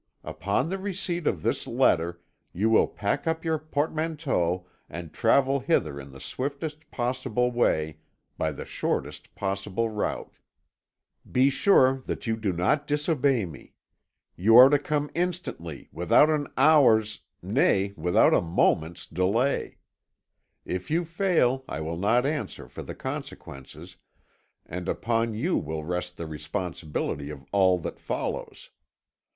Upon 0.23 0.69
the 0.69 0.79
receipt 0.79 1.27
of 1.27 1.43
this 1.43 1.67
letter 1.67 2.21
you 2.53 2.71
will 2.71 2.87
pack 2.87 3.27
up 3.27 3.45
your 3.45 3.59
portmanteau, 3.59 4.65
and 4.89 5.13
travel 5.13 5.59
hither 5.59 5.99
in 5.99 6.11
the 6.11 6.19
swiftest 6.19 6.89
possible 6.89 7.51
way, 7.51 7.99
by 8.35 8.51
the 8.51 8.65
shortest 8.65 9.35
possible 9.35 9.89
route. 9.91 10.33
Be 11.31 11.51
sure 11.51 12.01
that 12.07 12.25
you 12.25 12.35
do 12.35 12.51
not 12.51 12.87
disobey 12.87 13.45
me. 13.45 13.75
You 14.35 14.57
are 14.57 14.69
to 14.69 14.79
come 14.79 15.11
instantly, 15.13 15.87
without 15.91 16.31
an 16.31 16.47
hour's 16.57 17.19
nay, 17.43 17.93
without 17.95 18.33
a 18.33 18.41
moment's 18.41 19.05
delay. 19.05 19.77
If 20.65 20.89
you 20.89 21.05
fail 21.05 21.63
I 21.69 21.79
will 21.79 21.97
not 21.97 22.25
answer 22.25 22.67
for 22.67 22.81
the 22.81 22.95
consequences, 22.95 23.97
and 24.65 24.89
upon 24.89 25.35
you 25.35 25.57
will 25.59 25.83
rest 25.83 26.17
the 26.17 26.25
responsibility 26.25 27.29
of 27.29 27.45
all 27.51 27.77
that 27.81 27.99
follows. 27.99 28.71